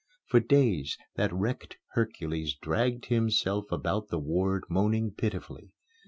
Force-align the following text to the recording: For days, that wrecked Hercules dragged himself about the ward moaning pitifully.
For 0.25 0.39
days, 0.39 0.97
that 1.13 1.31
wrecked 1.31 1.77
Hercules 1.91 2.55
dragged 2.55 3.05
himself 3.05 3.71
about 3.71 4.07
the 4.07 4.17
ward 4.17 4.63
moaning 4.67 5.11
pitifully. 5.11 5.75